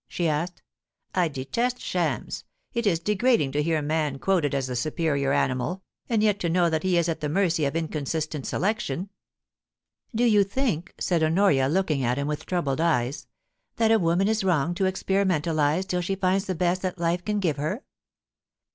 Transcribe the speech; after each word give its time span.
she 0.07 0.27
asked. 0.27 0.63
* 0.91 1.13
I 1.21 1.27
detest 1.27 1.79
shams. 1.79 2.43
It 2.73 2.87
is 2.87 2.97
degrading 2.99 3.51
to 3.51 3.61
hear 3.61 3.83
man 3.83 4.17
quoted 4.17 4.55
as 4.55 4.65
the 4.65 4.75
superior 4.75 5.31
animal, 5.31 5.83
and 6.09 6.23
yet 6.23 6.39
to 6.39 6.49
know 6.49 6.71
that 6.71 6.81
he 6.81 6.97
is 6.97 7.07
at 7.07 7.19
the 7.21 7.29
mercy 7.29 7.65
of 7.65 7.75
inconsistent 7.75 8.47
selection.' 8.47 9.09
* 9.61 10.15
Do 10.15 10.23
you 10.23 10.43
think,' 10.43 10.95
said 10.97 11.21
Honoria, 11.21 11.67
looking 11.67 12.03
at 12.03 12.17
him 12.17 12.25
with 12.25 12.47
troubled 12.47 12.81
eyes, 12.81 13.27
*that 13.75 13.91
a 13.91 13.99
woman 13.99 14.27
is 14.27 14.43
wrong 14.43 14.73
to 14.73 14.85
experimentalise 14.85 15.85
till 15.85 16.01
she 16.01 16.15
finds 16.15 16.45
the 16.45 16.55
best 16.55 16.81
that 16.81 16.97
life 16.97 17.23
can 17.23 17.39
give 17.39 17.57
her 17.57 17.83